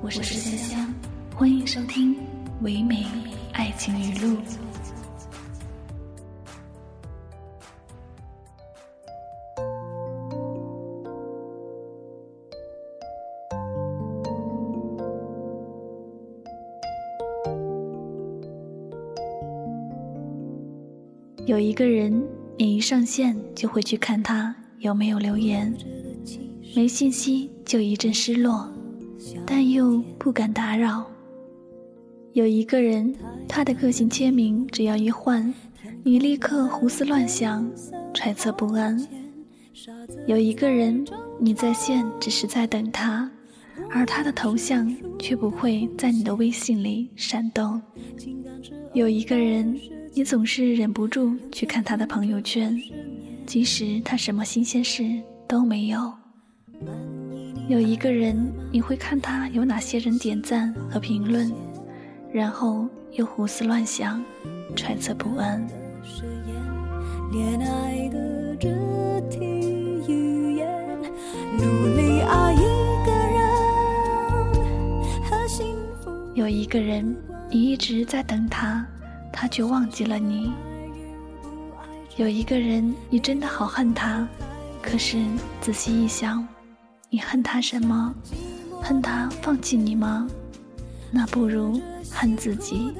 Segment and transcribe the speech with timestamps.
[0.00, 0.94] 我是香香，
[1.34, 2.14] 欢迎收听
[2.62, 3.04] 唯美
[3.52, 4.38] 爱情语录。
[21.44, 22.22] 有一个人，
[22.56, 25.74] 你一上线就会去看他有没有留言，
[26.76, 28.72] 没信息就一阵失落，
[29.46, 31.04] 但又不敢打扰。
[32.32, 33.14] 有一个人，
[33.48, 35.52] 他的个性签名只要一换，
[36.02, 37.68] 你立刻胡思乱想，
[38.14, 38.98] 揣测不安。
[40.26, 41.04] 有一个人，
[41.38, 43.30] 你在线只是在等他，
[43.90, 47.80] 而他的头像却不会在你的微信里闪动。
[48.92, 49.78] 有一个人。
[50.14, 52.76] 你总是忍不住去看他的朋友圈，
[53.46, 55.04] 即使他什么新鲜事
[55.46, 56.12] 都没有。
[57.68, 61.52] 有一个人，你会看他有哪些人点赞和评论，
[62.32, 64.24] 然后又胡思乱想，
[64.74, 65.62] 揣测不安。
[76.34, 77.14] 有一个人，
[77.50, 78.82] 你一直在等他。
[79.30, 80.50] 他却忘记了你。
[82.16, 84.26] 有一个人，你真的好恨他，
[84.80, 85.22] 可是
[85.60, 86.48] 仔细一想，
[87.10, 88.14] 你恨他什么？
[88.82, 90.28] 恨他放弃你吗？
[91.10, 92.92] 那不如恨自己。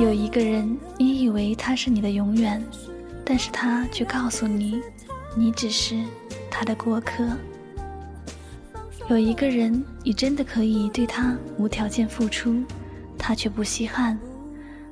[0.00, 2.60] 有一个人，你以为他是你的永远。
[3.24, 4.80] 但是他却告诉你，
[5.36, 5.94] 你只是
[6.50, 7.24] 他的过客。
[9.12, 12.64] 有一个人，你真的可以对他无条件付出，
[13.18, 14.18] 他却不稀罕。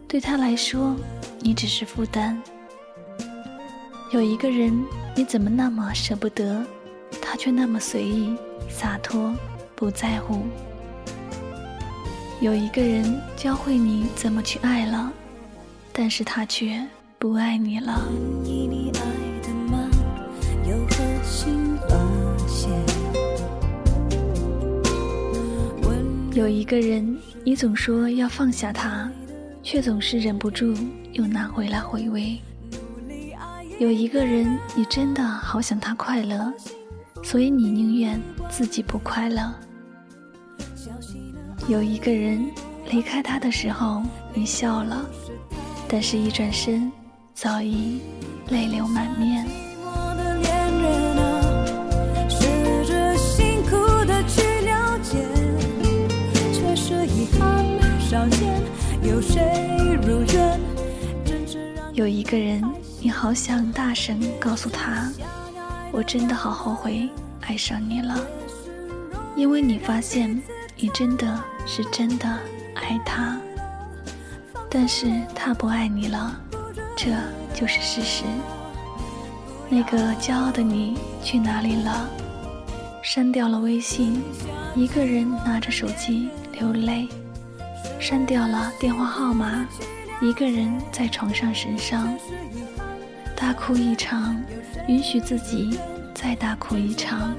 [0.06, 0.94] 对他来说，
[1.38, 2.38] 你只是负担。
[4.12, 4.78] 有一个人，
[5.16, 6.62] 你怎么那么舍不得，
[7.22, 8.36] 他却那么随意
[8.68, 9.34] 洒脱，
[9.74, 10.42] 不在乎。
[12.42, 15.10] 有一个人教会你怎么去爱了，
[15.94, 16.86] 但是他却。
[17.18, 18.08] 不爱你了。
[26.32, 29.10] 有一个人，你总说要放下他，
[29.62, 30.74] 却总是忍不住
[31.12, 32.38] 又拿回来回味。
[33.78, 36.52] 有一个人，你真的好想他快乐，
[37.24, 39.52] 所以你宁愿自己不快乐。
[41.66, 42.48] 有一个人，
[42.90, 44.02] 离开他的时候
[44.32, 45.04] 你笑了，
[45.88, 46.90] 但是一转身。
[47.32, 48.00] 早已
[48.50, 49.46] 泪流满面。
[62.10, 62.62] 一个人，
[63.00, 65.08] 你好想大声告诉他，
[65.92, 67.08] 我真的好后悔
[67.42, 68.18] 爱上你了，
[69.36, 70.42] 因为你发现
[70.76, 72.28] 你真的是真的
[72.74, 73.38] 爱他，
[74.68, 76.38] 但是他不爱你了。
[76.96, 77.10] 这
[77.54, 78.24] 就是事实。
[79.68, 82.08] 那个骄傲的你去哪里了？
[83.02, 84.22] 删掉了微信，
[84.74, 87.08] 一个人拿着手机流泪；
[87.98, 89.66] 删掉了电话号码，
[90.20, 92.14] 一个人在床上神伤。
[93.34, 94.36] 大哭一场，
[94.86, 95.78] 允许自己
[96.14, 97.34] 再大哭一场。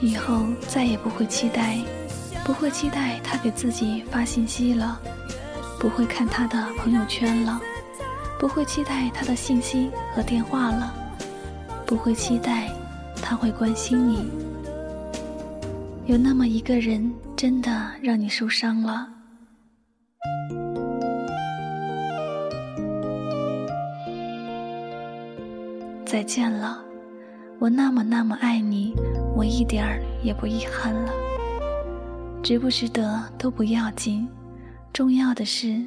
[0.00, 1.76] 以后再也不会期待，
[2.44, 5.00] 不会期待他给自己发信息了，
[5.80, 7.60] 不会看他的朋友圈了。
[8.38, 10.94] 不会期待他的信息和电话了，
[11.84, 12.70] 不会期待
[13.20, 14.30] 他会关心你。
[16.06, 19.06] 有那么一个人，真的让你受伤了。
[26.10, 26.84] 再见了，
[27.60, 28.92] 我那么那么爱你，
[29.36, 31.12] 我一点儿也不遗憾了。
[32.42, 34.26] 值不值得都不要紧，
[34.92, 35.80] 重要的是，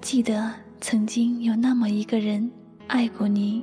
[0.00, 0.50] 记得。
[0.80, 2.50] 曾经有那么一个人
[2.86, 3.62] 爱过你，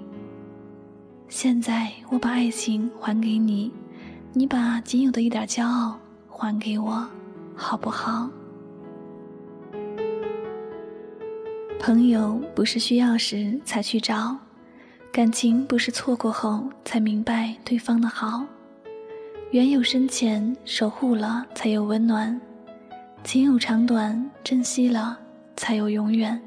[1.29, 3.73] 现在我把爱情还给你，
[4.33, 7.03] 你把仅有的一点骄傲还给我，
[7.55, 8.29] 好不好？
[11.79, 14.37] 朋友不是需要时才去找，
[15.17, 18.45] 感情不是错过后才明白对方的好。
[19.49, 22.39] 缘有深浅，守护了才有温暖；
[23.23, 25.17] 情有长短，珍惜了
[25.55, 26.39] 才有永远。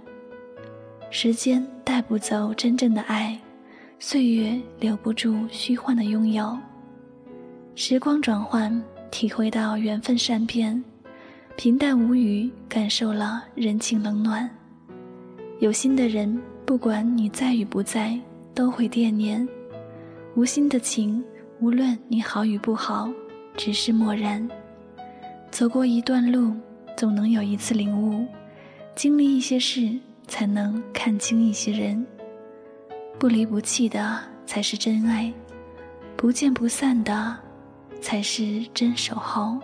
[1.10, 3.36] 时间带不走真正的爱，
[3.98, 6.56] 岁月留不住虚幻的拥有。
[7.74, 8.80] 时光转换，
[9.10, 10.80] 体会到缘分善变，
[11.56, 14.48] 平淡无语，感受了人情冷暖。
[15.58, 18.16] 有心的人，不管你在与不在，
[18.54, 19.46] 都会惦念；
[20.34, 21.22] 无心的情。
[21.60, 23.12] 无论你好与不好，
[23.54, 24.48] 只是漠然。
[25.50, 26.54] 走过一段路，
[26.96, 28.24] 总能有一次领悟；
[28.94, 29.90] 经历一些事，
[30.26, 32.06] 才能看清一些人。
[33.18, 35.30] 不离不弃的才是真爱，
[36.16, 37.36] 不见不散的
[38.00, 39.58] 才是真守候。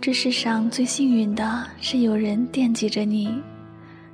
[0.00, 3.42] 这世上最幸运的是有人惦记着你，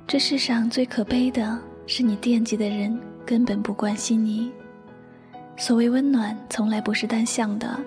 [0.07, 1.59] 这世上最可悲的
[1.91, 2.95] 是你惦记的人
[3.25, 4.51] 根本不关心你。
[5.57, 7.79] 所谓温暖，从来不是单向的。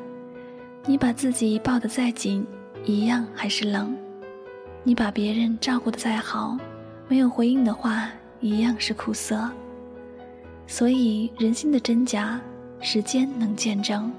[0.84, 2.44] 你把自己抱得再紧，
[2.84, 3.94] 一样还是冷；
[4.82, 6.58] 你把别人照顾得再好，
[7.06, 8.10] 没有回应的话，
[8.40, 9.48] 一样是苦涩。
[10.66, 12.40] 所以，人心的真假，
[12.80, 14.10] 时间能见证；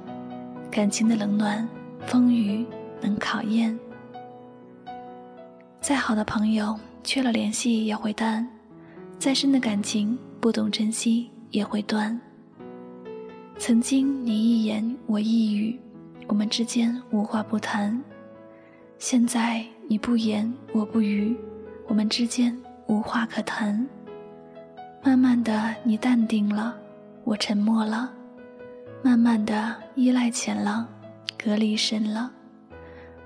[0.72, 1.68] 感情的冷暖，
[2.08, 2.66] 风雨
[3.02, 3.78] 能考验。
[5.82, 8.48] 再好的朋友，缺了联系也会淡；
[9.24, 12.20] 再深的感情，不懂珍惜也会断。
[13.58, 15.80] 曾经你一言我一语，
[16.28, 17.98] 我们之间无话不谈。
[18.98, 21.38] 现在你不言我不语，
[21.88, 22.54] 我们之间
[22.88, 23.88] 无话可谈。
[25.02, 26.76] 慢慢的你淡定了，
[27.24, 28.10] 我沉默了；
[29.02, 30.86] 慢慢的依赖浅了，
[31.42, 32.30] 隔离深了；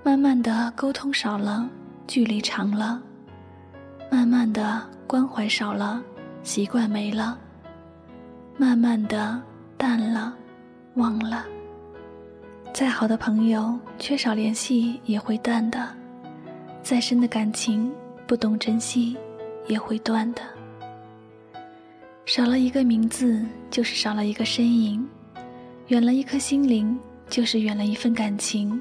[0.04, 1.68] 慢慢的沟通少了，
[2.06, 3.00] 距离长了；
[4.08, 6.02] 慢慢的关怀少了，
[6.42, 7.34] 习惯没了；
[8.58, 9.42] 慢慢的。
[9.78, 10.34] 淡了，
[10.94, 11.46] 忘了。
[12.74, 15.78] 再好的朋友，缺少联系也会淡的；
[16.82, 17.92] 再深的感情，
[18.26, 19.16] 不懂珍惜
[19.68, 20.42] 也会断的。
[22.26, 23.40] 少了一个名字，
[23.70, 25.00] 就是少了一个身影；
[25.86, 28.78] 远了一颗心灵，就是远了一份感情。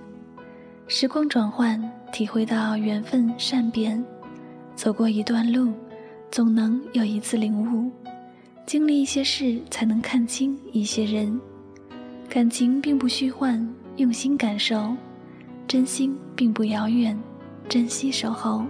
[0.88, 1.80] 时光转换，
[2.12, 4.04] 体会到缘分善变；
[4.76, 5.72] 走过一段路，
[6.32, 7.92] 总能有一次领悟。
[8.66, 11.40] 经历一些事，才能看清一些人。
[12.28, 13.66] 感情并不虚幻，
[13.96, 14.94] 用心感受；
[15.66, 17.18] 真心并不遥远，
[17.70, 18.66] 珍惜守候。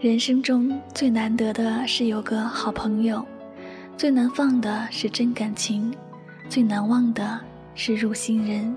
[0.00, 3.24] 人生中最难得的是有个好朋友，
[3.96, 5.94] 最难放的是真感情，
[6.48, 7.40] 最难忘的
[7.76, 8.76] 是入心人，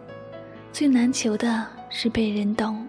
[0.72, 2.86] 最难求的是被人懂。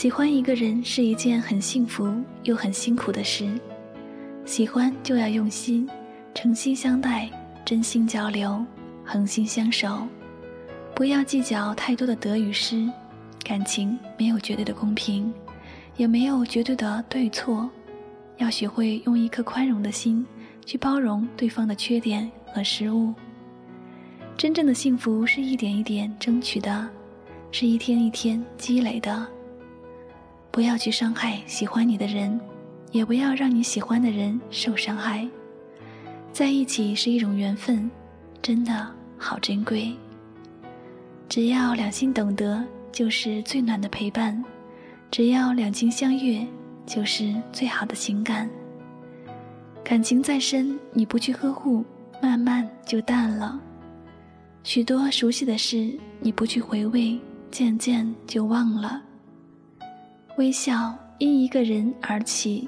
[0.00, 2.10] 喜欢一个人是一件很幸福
[2.44, 3.46] 又很辛苦的事。
[4.46, 5.86] 喜欢就要用心，
[6.34, 7.28] 诚心相待，
[7.66, 8.64] 真心交流，
[9.04, 10.08] 恒心相守，
[10.94, 12.90] 不要计较太多的得与失。
[13.44, 15.30] 感情没有绝对的公平，
[15.98, 17.68] 也没有绝对的对错，
[18.38, 20.24] 要学会用一颗宽容的心
[20.64, 23.12] 去包容对方的缺点和失误。
[24.34, 26.88] 真正的幸福是一点一点争取的，
[27.52, 29.28] 是一天一天积累的。
[30.50, 32.40] 不要去伤害喜欢你的人。
[32.92, 35.24] 也不要让你喜欢的人受伤害。
[36.32, 37.88] 在一起是一种缘分，
[38.42, 38.84] 真的
[39.16, 39.94] 好珍贵。
[41.28, 44.42] 只要两心懂得，就是最暖的陪伴；
[45.08, 46.44] 只要两情相悦，
[46.84, 48.50] 就是最好的情感。
[49.84, 51.84] 感情再深，你不去呵护，
[52.20, 53.56] 慢慢就淡了；
[54.64, 57.16] 许多熟悉的事，你不去回味，
[57.52, 59.00] 渐渐就忘了。
[60.40, 62.66] 微笑因一个人而起。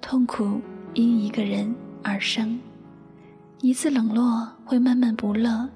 [0.00, 0.60] 痛苦
[0.94, 2.56] 因一个人而生，
[3.60, 5.68] 一次冷落会闷闷不乐，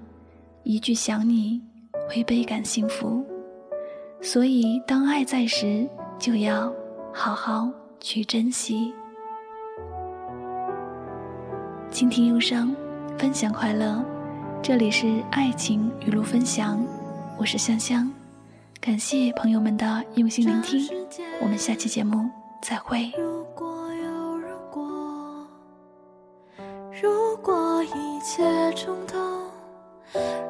[0.62, 1.60] 一句想你
[2.08, 3.26] 会倍感幸福。
[4.20, 5.84] 所以，当爱在时，
[6.16, 6.72] 就要
[7.12, 7.68] 好好
[7.98, 8.94] 去珍惜。
[11.90, 12.72] 倾听忧伤，
[13.18, 14.00] 分享快乐，
[14.62, 16.80] 这里是爱情语录分享，
[17.36, 18.08] 我是香香，
[18.82, 20.84] 感谢朋友们的用心聆听，
[21.40, 22.28] 我们下期节目
[22.60, 23.12] 再会。
[23.16, 25.46] 如果有如果，
[27.00, 28.42] 如果一切
[28.74, 29.20] 冲动。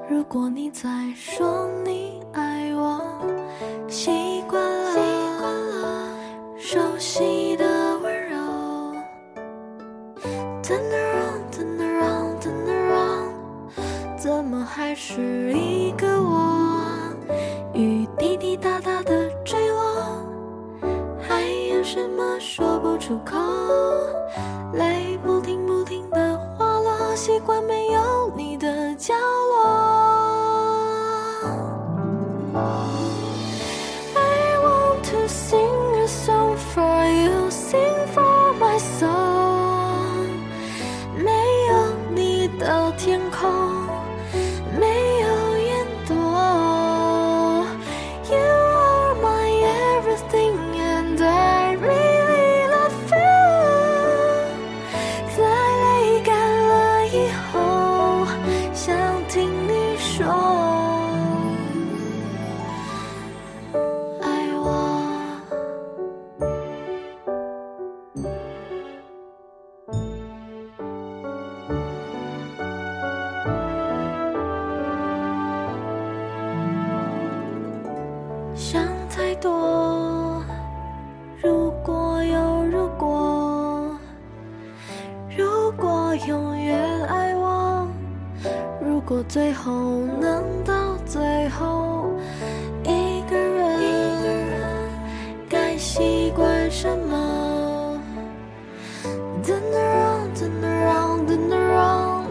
[0.09, 3.03] 如果你在说你爱我，
[3.87, 4.99] 习惯了习
[5.39, 6.09] 惯了
[6.59, 8.39] 熟悉的温柔。
[10.63, 23.42] Turn around, turn around, turn around，怎么还是ょう
[86.15, 87.89] 永远爱我
[88.81, 89.73] 如果最后
[90.21, 92.11] 能到最后
[92.85, 93.81] 一个人
[95.49, 97.99] 该习惯什么
[99.43, 102.27] ？Turn around turn around turn around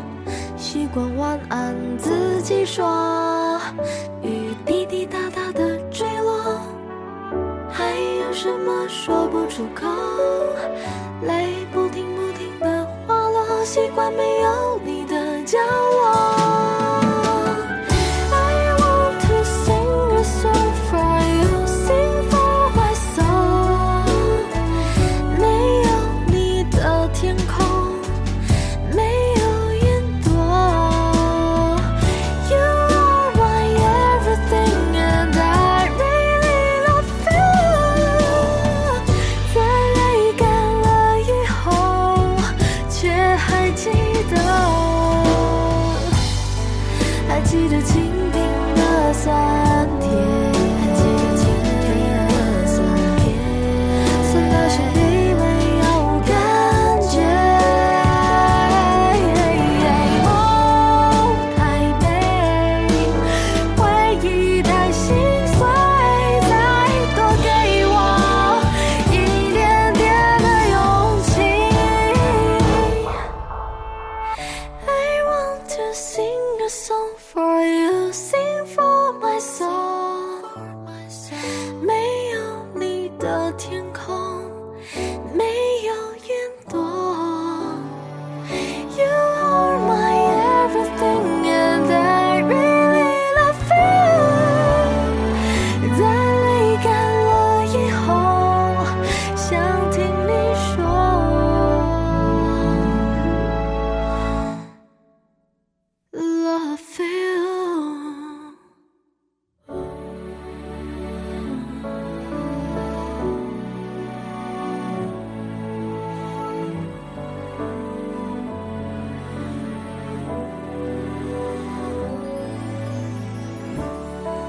[0.55, 3.59] 习惯晚安自己说
[4.21, 6.61] 雨滴滴答答的坠落
[7.71, 9.88] 还有什么说不出口？
[11.23, 12.11] 泪不停
[13.63, 16.00] 习惯没有你的角落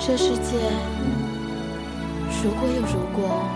[0.04, 0.59] 这世界
[2.42, 3.47] 如果有如果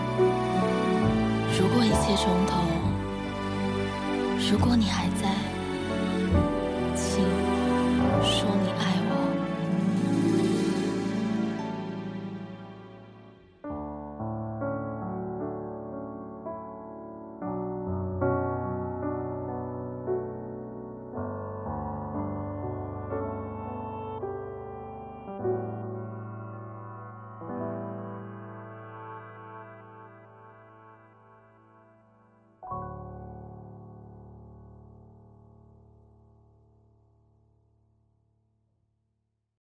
[1.59, 2.63] 如果一切重头
[4.49, 5.46] 如果你还在。